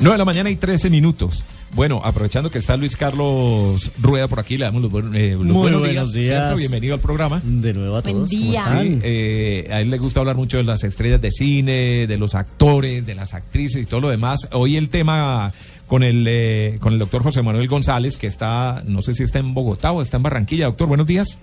[0.00, 1.42] 9 de la mañana y 13 minutos.
[1.74, 5.52] Bueno, aprovechando que está Luis Carlos Rueda por aquí, le damos los, eh, los Muy
[5.52, 6.56] buenos, buenos días.
[6.56, 7.42] Bienvenido al programa.
[7.44, 8.28] De nuevo a todos.
[8.28, 12.34] Sí, eh, a él le gusta hablar mucho de las estrellas de cine, de los
[12.34, 14.48] actores, de las actrices y todo lo demás.
[14.52, 15.52] Hoy el tema
[15.88, 19.40] con el eh, con el doctor José Manuel González, que está, no sé si está
[19.40, 20.66] en Bogotá o está en Barranquilla.
[20.66, 21.38] Doctor, buenos días.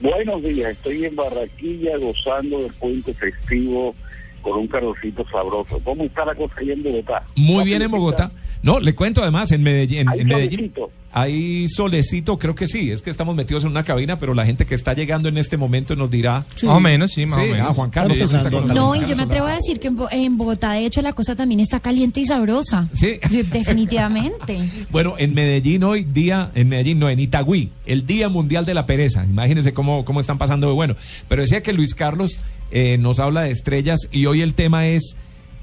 [0.00, 3.94] Buenos días, estoy en Barranquilla gozando del puente festivo
[4.42, 5.80] con un calorcito sabroso.
[5.82, 7.22] ¿Cómo está la cosa ahí en Bogotá?
[7.36, 7.90] Muy ¿Está bien en?
[7.90, 8.30] Bogotá.
[8.62, 10.90] No, le cuento además, en Medellín, en, ¿Hay en Medellín solecito?
[11.14, 14.64] hay solecito, creo que sí, es que estamos metidos en una cabina, pero la gente
[14.64, 16.46] que está llegando en este momento nos dirá...
[16.62, 17.66] Más o menos, sí, más o menos.
[17.68, 18.16] ah, Juan Carlos.
[18.18, 18.68] Estamos está con.
[18.74, 21.12] No, y yo me atrevo a decir que en, Bo- en Bogotá, de hecho, la
[21.12, 22.88] cosa también está caliente y sabrosa.
[22.92, 23.18] Sí.
[23.30, 24.58] De- Definitivamente.
[24.90, 28.86] Bueno, en Medellín hoy día, en Medellín no, en Itagüí, el Día Mundial de la
[28.86, 29.24] Pereza.
[29.24, 30.96] Imagínense cómo, cómo están pasando de bueno.
[31.28, 32.38] Pero decía que Luis Carlos
[32.70, 35.16] eh, nos habla de estrellas y hoy el tema es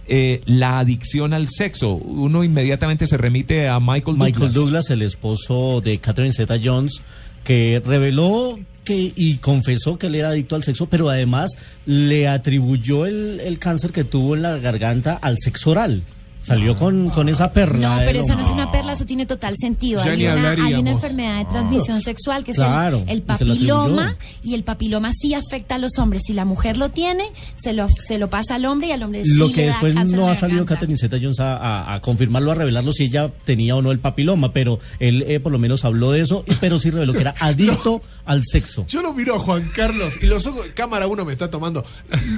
[0.09, 1.93] eh, la adicción al sexo.
[1.93, 4.27] Uno inmediatamente se remite a Michael Douglas.
[4.27, 7.01] Michael Douglas, el esposo de Catherine Zeta Jones,
[7.43, 11.51] que reveló que y confesó que él era adicto al sexo, pero además
[11.85, 16.03] le atribuyó el, el cáncer que tuvo en la garganta al sexo oral.
[16.41, 17.95] Salió con, con esa perla.
[17.97, 20.03] No, pero eso no es una perla, eso tiene total sentido.
[20.03, 24.15] Ya Hay ni una, hay una enfermedad de transmisión sexual que Claro, es el, papiloma
[24.41, 26.23] y el papiloma sí afecta a los hombres.
[26.25, 27.25] Si la mujer lo tiene,
[27.61, 29.71] se lo, se lo pasa al hombre y al hombre sí Lo le que da
[29.73, 30.65] después no ha salido.
[30.65, 33.99] Catherine Zeta Jones a, a- a confirmarlo, a revelarlo si ella tenía o no el
[33.99, 37.35] papiloma, pero él eh, por lo menos habló de eso, pero sí reveló que era
[37.39, 38.85] adicto al sexo.
[38.87, 41.83] Yo lo miro a Juan Carlos y los ojos, cámara uno me está tomando.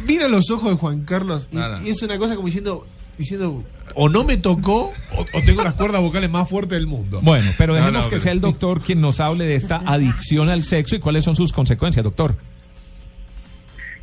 [0.07, 1.85] Mira los ojos de Juan Carlos y, No, no.
[1.85, 2.85] y es una cosa como diciendo,
[3.21, 3.63] diciendo,
[3.95, 7.19] o no me tocó o, o tengo las cuerdas vocales más fuertes del mundo.
[7.23, 9.77] Bueno, pero No, dejemos no, que pero- sea el doctor quien nos hable de esta
[9.85, 12.35] adicción al sexo y cuáles son sus consecuencias, doctor.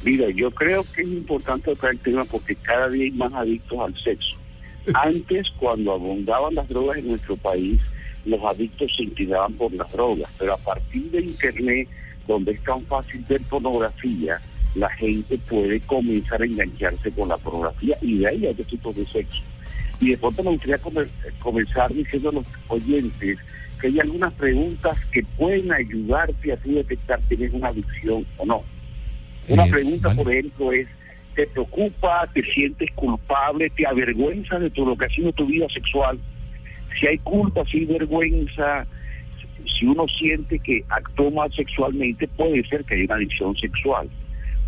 [0.05, 3.79] Mira, yo creo que es importante tocar el tema porque cada día hay más adictos
[3.81, 4.37] al sexo.
[4.95, 7.81] Antes, cuando abundaban las drogas en nuestro país,
[8.25, 11.89] los adictos se inclinaban por las drogas, pero a partir de Internet,
[12.27, 14.41] donde es tan fácil ver pornografía,
[14.75, 18.93] la gente puede comenzar a engancharse con la pornografía y de ahí hay otro tipo
[18.93, 19.43] de sexo.
[20.01, 21.09] Y de pronto me gustaría comer-
[21.41, 23.39] comenzar diciendo a los oyentes
[23.81, 28.47] que hay algunas preguntas que pueden ayudarte a ti detectar si tienes una adicción o
[28.47, 28.63] no.
[29.49, 30.23] Una Eh, pregunta, vale.
[30.23, 30.87] por ejemplo, es,
[31.35, 35.67] ¿te preocupa, te sientes culpable, te avergüenza de tu, lo que ha sido tu vida
[35.73, 36.19] sexual?
[36.99, 38.87] Si hay culpa, si hay vergüenza,
[39.79, 44.09] si uno siente que actúa mal sexualmente, puede ser que haya una adicción sexual.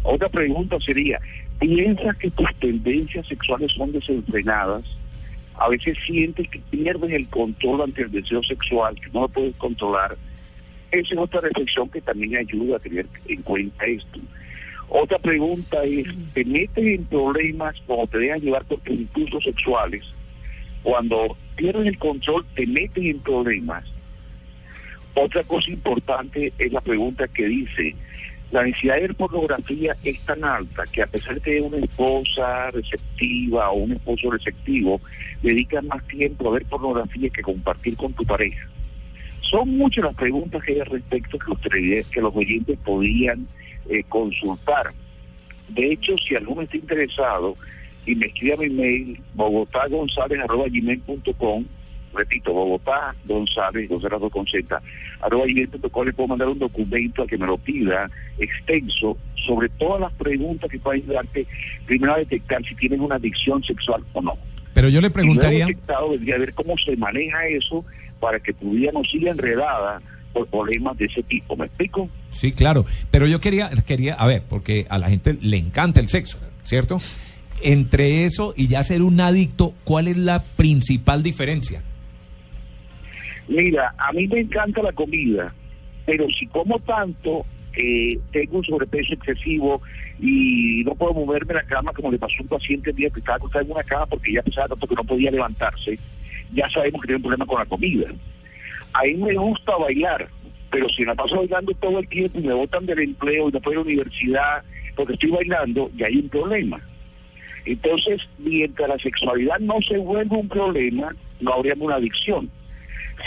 [0.03, 1.21] Otra pregunta sería,
[1.59, 4.84] ¿piensas que tus tendencias sexuales son desenfrenadas?
[5.56, 9.55] A veces sientes que pierdes el control ante el deseo sexual, que no lo puedes
[9.56, 10.16] controlar.
[10.91, 14.21] Esa es otra reflexión que también ayuda a tener en cuenta esto.
[14.89, 20.03] Otra pregunta es, ¿te metes en problemas cuando te dejas llevar por tus impulsos sexuales?
[20.83, 23.84] Cuando pierdes el control, te metes en problemas.
[25.15, 27.94] Otra cosa importante es la pregunta que dice,
[28.50, 33.71] la necesidad de pornografía es tan alta que a pesar de tener una esposa receptiva
[33.71, 35.00] o un esposo receptivo,
[35.43, 38.66] dedicas más tiempo a ver pornografía que compartir con tu pareja.
[39.43, 43.47] Son muchas las preguntas que hay al respecto que, ustedes, que los oyentes podían
[43.89, 44.91] eh, consultar.
[45.69, 47.55] De hecho, si alguno está interesado
[48.06, 51.65] y me escribe a mi mail bogotagonzalez.gmail.com
[52.15, 54.81] repito, Bogotá González, González con Z,
[55.21, 59.16] arroba gmail.com, le puedo mandar un documento a que me lo pida extenso
[59.47, 61.47] sobre todas las preguntas que pueden ayudarte
[61.87, 64.34] primero a detectar si tienes una adicción sexual o no.
[64.75, 65.65] Pero yo le Y preguntaría...
[65.65, 67.84] luego detectado, vendría a ver cómo se maneja eso
[68.21, 70.00] para que tu vida no siga enredada
[70.32, 71.56] por problemas de ese tipo.
[71.56, 72.09] ¿Me explico?
[72.32, 72.87] Sí, claro.
[73.10, 77.00] Pero yo quería, quería, a ver, porque a la gente le encanta el sexo, ¿cierto?
[77.62, 81.82] Entre eso y ya ser un adicto, ¿cuál es la principal diferencia?
[83.50, 85.53] Mira, a mí me encanta la comida,
[86.06, 87.43] pero si como tanto,
[87.77, 89.83] eh, tengo un sobrepeso excesivo
[90.21, 93.39] y no puedo moverme la cama como le pasó a un paciente mío que estaba
[93.39, 95.99] acostado en una cama porque ya pesaba tanto que no podía levantarse,
[96.53, 98.07] ya sabemos que tiene un problema con la comida.
[98.92, 100.28] A mí me gusta bailar,
[100.71, 103.60] pero si me paso bailando todo el tiempo y me botan del empleo y no
[103.60, 104.63] puedo ir a la universidad
[104.95, 106.80] porque estoy bailando, ya hay un problema.
[107.65, 112.48] Entonces, mientras la sexualidad no se vuelva un problema, no habría una adicción.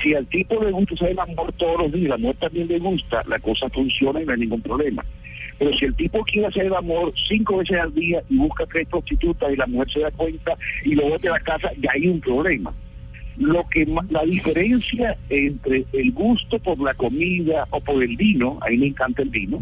[0.02, 2.80] Si al tipo le gusta hacer el amor todos los días, la mujer también le
[2.80, 5.04] gusta, la cosa funciona y no hay ningún problema.
[5.60, 8.88] Pero si el tipo quiere hacer el amor cinco veces al día y busca tres
[8.88, 12.08] prostitutas y la mujer se da cuenta y lo bote a la casa, ya hay
[12.08, 12.74] un problema.
[13.38, 18.70] Lo que la diferencia entre el gusto por la comida o por el vino, a
[18.70, 19.60] mí me encanta el vino,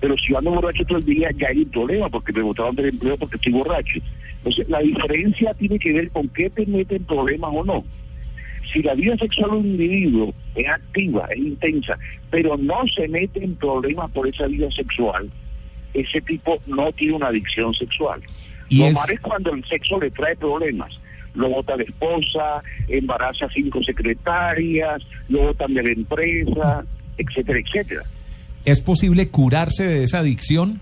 [0.00, 2.74] pero si yo ando borracho todo el día ya hay un problema porque me botaron
[2.74, 4.00] del empleo porque estoy borracho.
[4.38, 7.84] Entonces, la diferencia tiene que ver con qué te mete en problemas o no.
[8.72, 11.98] Si la vida sexual de un individuo es activa, es intensa,
[12.30, 15.28] pero no se mete en problemas por esa vida sexual,
[15.94, 18.20] ese tipo no tiene una adicción sexual.
[18.68, 20.92] Y Lo es- malo es cuando el sexo le trae problemas.
[21.34, 26.84] Lo vota la esposa, embaraza a cinco secretarias, lo votan de la empresa,
[27.18, 28.02] etcétera, etcétera.
[28.64, 30.80] ¿Es posible curarse de esa adicción?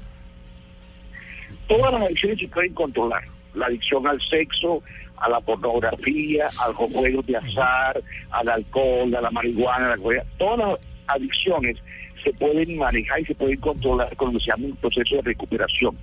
[1.66, 3.22] Todas las adicciones se pueden controlar.
[3.58, 4.82] La adicción al sexo,
[5.20, 8.00] a la pornografía, a los juegos de azar,
[8.30, 10.24] al alcohol, a la marihuana, a la cocaína.
[10.38, 11.76] Todas las adicciones
[12.22, 15.96] se pueden manejar y se pueden controlar que se llama un proceso de recuperación.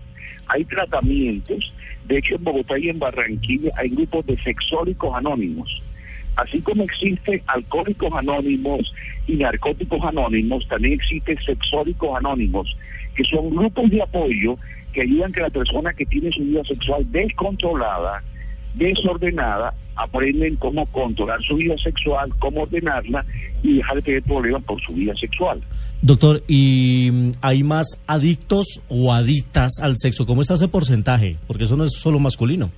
[0.47, 1.73] Hay tratamientos,
[2.05, 5.81] de hecho en Bogotá y en Barranquilla hay grupos de sexólicos anónimos.
[6.35, 8.93] Así como existen alcohólicos anónimos
[9.25, 12.75] y narcóticos anónimos, también existen sexólicos anónimos,
[13.15, 14.57] que son grupos de apoyo
[14.95, 18.24] que ayudan que la persona que tiene su vida sexual descontrolada,
[18.75, 23.25] desordenada, aprenden cómo controlar su vida sexual, cómo ordenarla
[23.62, 25.62] y dejar de tener problemas por su vida sexual.
[26.01, 30.25] Doctor, ¿y mm, hay más adictos o adictas al sexo?
[30.25, 31.36] ¿Cómo está ese porcentaje?
[31.45, 32.69] Porque eso no es solo masculino.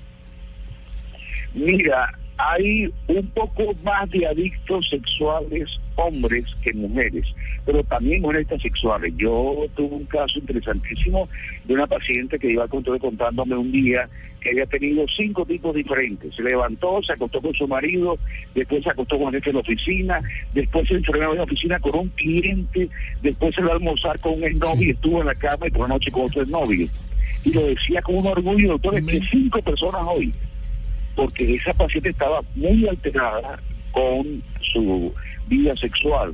[1.53, 7.25] Mira, hay un poco más de adictos sexuales hombres que mujeres,
[7.65, 9.13] pero también mujeres sexuales.
[9.17, 11.27] Yo tuve un caso interesantísimo
[11.65, 14.07] de una paciente que iba contándome, contándome un día
[14.39, 16.35] que había tenido cinco tipos diferentes.
[16.35, 18.17] Se levantó, se acostó con su marido,
[18.53, 20.19] después se acostó con el jefe de la oficina,
[20.53, 22.87] después se enfermó en la oficina con un cliente,
[23.23, 25.81] después se va a almorzar con un exnovio y estuvo en la cama y por
[25.81, 26.87] la noche con otro exnovio.
[27.43, 30.31] Y lo decía con un orgullo, doctor, es que cinco personas hoy
[31.17, 33.59] porque esa paciente estaba muy alterada
[33.91, 35.11] con su
[35.47, 36.31] vida sexual.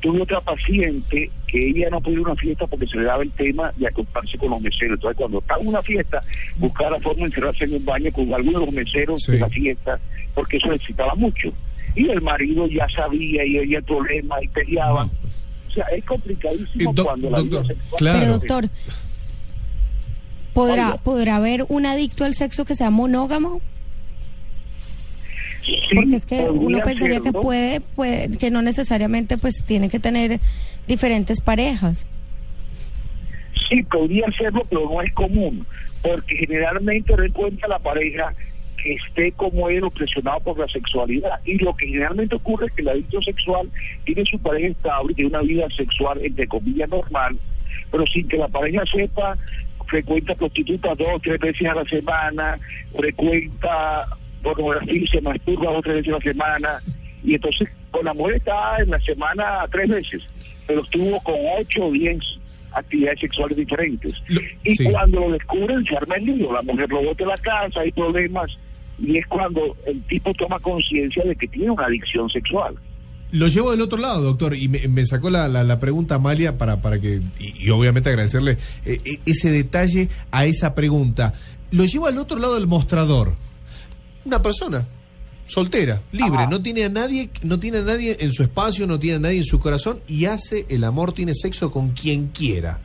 [0.00, 3.22] Tuve otra paciente que ella no podía ir a una fiesta porque se le daba
[3.22, 4.96] el tema de acostarse con los meseros.
[4.96, 6.20] Entonces, cuando estaba en una fiesta,
[6.56, 9.32] buscaba la forma de encerrarse en un baño con algunos de los meseros Sí.
[9.32, 10.00] de la fiesta,
[10.34, 11.48] porque eso necesitaba mucho.
[11.94, 15.08] Y el marido ya sabía y oía el problema y peleaban.
[15.68, 17.98] O sea, es complicadísimo cuando la vida doctor, sexual...
[17.98, 18.18] claro.
[18.18, 18.68] Pero doctor,
[20.52, 20.96] ¿podrá.
[20.96, 23.60] ¿podrá haber un adicto al sexo que sea monógamo?
[25.94, 27.42] Porque es que uno pensaría que serlo.
[27.42, 30.40] puede, puede, que no necesariamente pues tiene que tener
[30.86, 32.06] diferentes parejas.
[33.68, 35.66] Sí, podría hacerlo, pero no es común,
[36.02, 38.32] porque generalmente no encuentra la pareja
[38.76, 41.40] que esté como él obsesionado por la sexualidad.
[41.44, 43.68] Y lo que generalmente ocurre es que el adicto sexual
[44.04, 47.36] tiene su pareja estable, tiene una vida sexual, entre comillas, normal,
[47.90, 49.36] pero sin que la pareja sepa,
[49.86, 52.58] frecuenta prostitutas dos, tres veces a la semana,
[52.94, 54.06] frecuenta
[54.54, 56.68] pornografía y se masturba dos, tres veces a la semana,
[57.24, 60.22] y entonces con la mujer está en la semana tres veces,
[60.66, 62.18] pero estuvo con ocho o diez
[62.72, 64.12] actividades sexuales diferentes.
[64.64, 64.84] Y sí.
[64.84, 66.52] cuando lo descubren, se arma el lío.
[66.52, 68.50] La mujer lo bota la casa, hay problemas,
[68.98, 72.74] y es cuando el tipo toma conciencia de que tiene una adicción sexual.
[73.32, 76.58] Lo llevo del otro lado, doctor, y me, me sacó la, la- la pregunta Amalia
[76.58, 78.52] para, para que, y, y obviamente agradecerle
[78.84, 81.32] eh, eh, ese detalle a esa pregunta.
[81.72, 83.34] Lo llevo al otro lado del mostrador.
[84.26, 84.84] Una persona
[85.44, 86.48] soltera, libre, Ajá.
[86.50, 89.38] no tiene a nadie, no tiene a nadie en su espacio, no tiene a nadie
[89.38, 92.80] en su corazón y hace el amor, tiene sexo con quien quiera.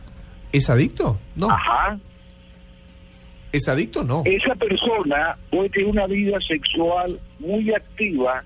[0.51, 1.19] ¿Es adicto?
[1.35, 1.49] No.
[1.49, 1.97] Ajá.
[3.51, 4.03] ¿Es adicto?
[4.03, 4.21] No.
[4.25, 8.43] Esa persona puede tener una vida sexual muy activa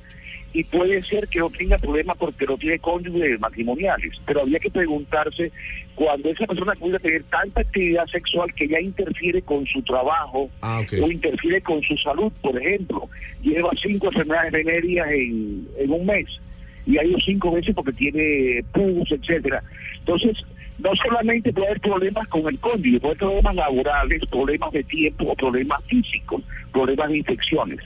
[0.56, 4.14] y puede ser que no tenga problemas porque no tiene cónyuges matrimoniales.
[4.26, 5.52] Pero había que preguntarse
[5.96, 10.82] cuando esa persona puede tener tanta actividad sexual que ya interfiere con su trabajo Ah,
[11.04, 13.10] o interfiere con su salud, por ejemplo.
[13.42, 16.40] Lleva cinco enfermedades venéreas en, en un mes
[16.86, 19.62] y ha ido cinco veces porque tiene pus, etcétera.
[20.00, 20.38] Entonces,
[20.80, 25.26] no solamente puede haber problemas con el cónyuge, puede haber problemas laborales, problemas de tiempo
[25.26, 27.80] o problemas físicos, problemas de infecciones.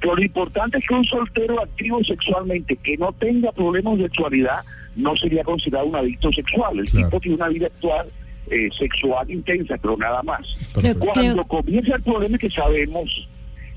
[0.00, 4.60] Pero lo importante es que un soltero activo sexualmente que no tenga problemas de sexualidad
[4.96, 6.78] no sería considerado un adicto sexual.
[6.78, 7.06] El Claro.
[7.06, 8.06] tipo tiene una vida actual
[8.50, 10.42] eh, sexual intensa, pero nada más.
[10.98, 13.28] Cuando comienza el problema es que sabemos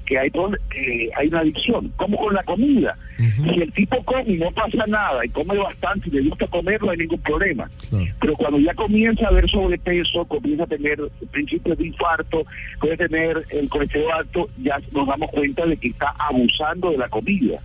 [0.05, 2.97] que hay, una adicción, como con la comida.
[3.17, 6.81] Si el tipo come y no pasa nada, y come bastante y le gusta comer,
[6.81, 7.69] no hay ningún problema.
[7.89, 8.05] Claro.
[8.19, 10.99] Pero cuando ya comienza a haber sobrepeso, comienza a tener
[11.31, 12.43] principios de infarto,
[12.79, 17.09] puede tener el colesterol alto, ya nos damos cuenta de que está abusando de la
[17.09, 17.59] comida.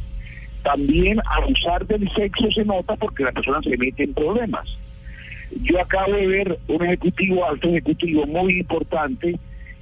[0.62, 4.68] También abusar del sexo se nota porque la persona se mete en problemas.
[5.62, 9.36] Yo acabo de ver un ejecutivo, alto ejecutivo muy importante,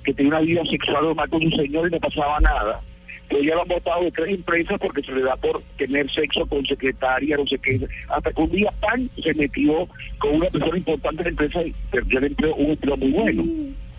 [0.09, 2.81] que tenía una vida sexual normal con su señor y no pasaba nada.
[3.29, 6.47] Pero ya lo han votado de tres empresas porque se le da por tener sexo
[6.47, 7.79] con secretaria, no sé qué.
[8.09, 9.87] Hasta que un día pan se metió
[10.17, 13.45] con una persona importante de la empresa y perdió el empleo, un empleo muy bueno.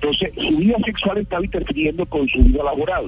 [0.01, 3.05] Entonces, su vida sexual está interfiriendo con su vida laboral.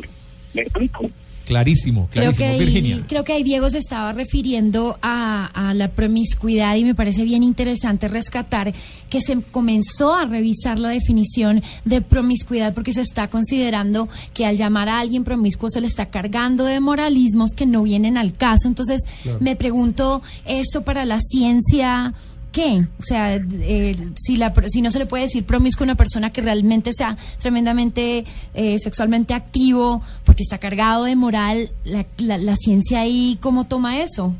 [0.53, 1.09] ¿Me explico?
[1.45, 3.03] Clarísimo, Creo clarísimo, que, ahí, Virginia.
[3.07, 7.43] creo que ahí Diego se estaba refiriendo a, a la promiscuidad y me parece bien
[7.43, 8.73] interesante rescatar
[9.09, 14.57] que se comenzó a revisar la definición de promiscuidad porque se está considerando que al
[14.57, 18.67] llamar a alguien promiscuo se le está cargando de moralismos que no vienen al caso.
[18.67, 19.01] Entonces
[19.39, 22.13] me pregunto, ¿eso para la ciencia
[22.51, 22.85] qué?
[22.99, 26.31] O sea, eh, si, la, si no se le puede decir promiscuo a una persona
[26.31, 32.55] que realmente sea tremendamente eh, sexualmente activo porque está cargado de moral, la, la, la
[32.55, 34.33] ciencia ahí, ¿cómo toma eso?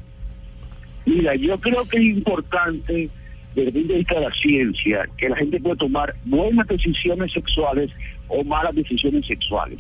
[1.06, 3.10] Mira, yo creo que es importante
[3.54, 7.92] desde el de vista de la ciencia que la gente puede tomar buenas decisiones sexuales
[8.30, 9.80] o malas decisiones sexuales.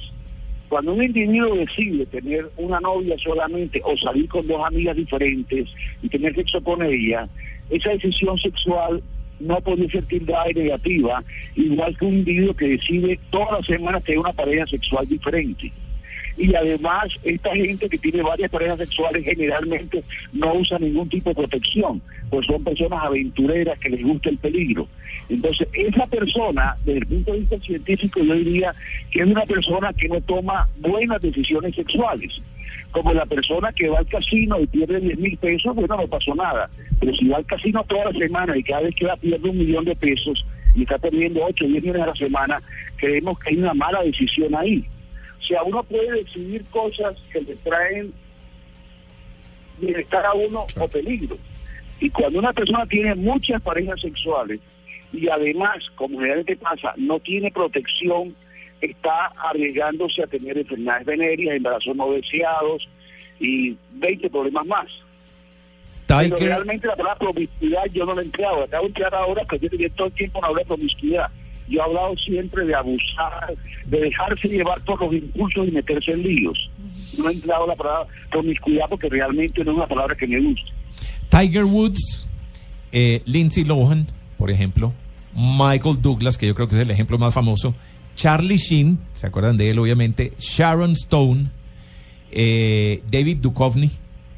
[0.68, 5.70] Cuando un individuo decide tener una novia solamente o salir con dos amigas diferentes
[6.02, 7.26] y tener sexo con ella,
[7.70, 9.02] esa decisión sexual
[9.40, 11.24] no puede ser tildada de negativa,
[11.56, 15.72] igual que un individuo que decide todas las semanas tener una pareja sexual diferente.
[16.38, 21.36] Y además, esta gente que tiene varias parejas sexuales generalmente no usa ningún tipo de
[21.36, 24.88] protección, pues son personas aventureras que les gusta el peligro.
[25.30, 28.74] Entonces, esa persona, desde el punto de vista científico, yo diría
[29.12, 32.42] que es una persona que no toma buenas decisiones sexuales.
[32.92, 36.36] Como la persona que va al casino y pierde 10 mil pesos, bueno, no pasó
[36.36, 36.70] nada.
[37.00, 39.58] Pero si va al casino toda la semana y cada vez que va pierde un
[39.58, 40.46] millón de pesos
[40.76, 42.62] y está perdiendo 8 o 10 millones a la semana,
[42.98, 44.86] creemos que hay una mala decisión ahí.
[45.42, 48.14] O sea, uno puede decidir cosas que le traen
[49.80, 51.38] bienestar a uno o peligro.
[52.00, 54.60] Y cuando una persona tiene muchas parejas sexuales
[55.14, 58.36] y además, como generalmente pasa, no tiene protección,
[58.80, 62.88] está arriesgándose a tener enfermedades venéreas, embarazos no deseados
[63.40, 64.88] y 20 problemas más.
[66.08, 68.64] Pero realmente la palabra promiscuidad yo no la he empleado.
[68.64, 71.32] Acabo de emplear ahora, pero yo tenía todo el tiempo no hablar de promiscuidad.
[71.72, 76.24] Yo he hablado siempre de abusar, de dejarse llevar por los impulsos y meterse en
[76.24, 76.70] líos.
[77.18, 80.70] No he empleado la palabra promiscuidad porque realmente no es una palabra que me guste.
[81.30, 82.28] Tiger Woods,
[82.92, 84.94] eh, Lindsay Lohan, por ejemplo,
[85.34, 87.74] Michael Douglas, que yo creo que es el ejemplo más famoso,
[88.16, 90.34] Charlie Sheen, ¿se acuerdan de él obviamente?
[90.38, 91.46] Sharon Stone,
[92.32, 93.92] eh, David Duchovny,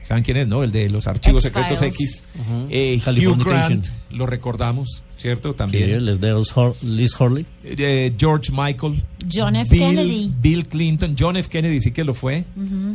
[0.03, 0.63] ¿saben quién es, no?
[0.63, 2.24] El de los archivos secretos X.
[2.69, 3.43] Eh, Hugh.
[3.43, 5.51] Grant, lo recordamos, ¿cierto?
[5.51, 6.05] Sí, También.
[6.05, 6.33] les de
[6.81, 7.45] Liz Horley.
[7.63, 9.03] Eh, George Michael.
[9.31, 9.69] John F.
[9.74, 10.31] Bill, Kennedy.
[10.41, 11.50] Bill Clinton, John F.
[11.50, 12.45] Kennedy sí que lo fue,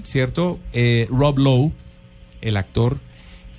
[0.05, 0.59] ¿cierto?
[0.73, 1.73] Eh, Rob Lowe,
[2.41, 2.99] el actor.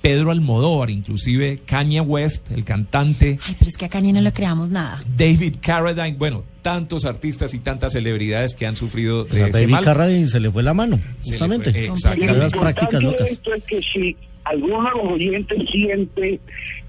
[0.01, 3.39] Pedro Almodóvar, inclusive Kanye West, el cantante.
[3.45, 5.01] Ay, pero es que acá ni no le creamos nada.
[5.17, 9.59] David Carradine, bueno, tantos artistas y tantas celebridades que han sufrido Pues de a este
[9.59, 9.83] David mal.
[9.83, 11.71] Carradine se le fue la mano, justamente.
[11.71, 13.31] fue, lo las prácticas locas.
[13.31, 14.15] esto es que si
[14.45, 16.39] alguno de los oyentes siente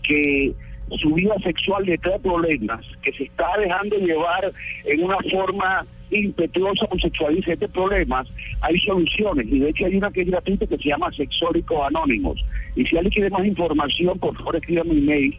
[0.03, 0.53] que
[1.01, 4.53] su vida sexual le trae problemas, que se está dejando llevar
[4.85, 8.27] en una forma impetuosa por sexualizar este problemas,
[8.61, 9.47] hay soluciones.
[9.51, 12.45] Y de hecho hay una que es gratuita que se llama Sexóricos Anónimos.
[12.77, 15.37] Y si alguien quiere más información, por favor escriba mi email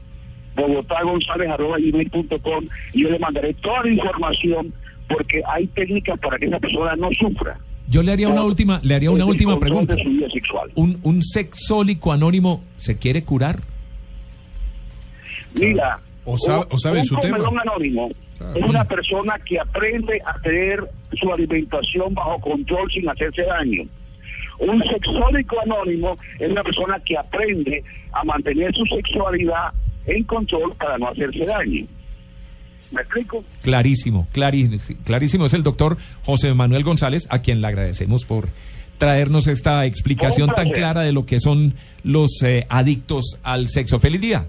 [0.55, 4.73] bogotagonzalez.com y yo le mandaré toda la información
[5.07, 7.57] porque hay técnicas para que esa persona no sufra.
[7.89, 9.95] Yo le haría una última, le haría una última pregunta.
[10.75, 13.59] ¿Un, un sexólico anónimo se quiere curar?
[15.53, 17.37] Mira, O sabe- o sabe un su tema.
[17.61, 18.09] anónimo
[18.41, 18.59] Claro.
[18.59, 20.83] es una persona que aprende a tener
[21.19, 23.83] su alimentación bajo control sin hacerse daño.
[24.59, 29.71] Un sexólico anónimo es una persona que aprende a mantener su sexualidad
[30.05, 31.85] en control para no hacerse daño.
[32.91, 33.43] ¿Me explico?
[33.61, 35.45] Clarísimo, clarísimo, clarísimo.
[35.45, 38.49] Es el doctor José Manuel González, a quien le agradecemos por
[38.97, 43.99] traernos esta explicación tan clara de lo que son los eh, adictos al sexo.
[43.99, 44.45] Feliz día.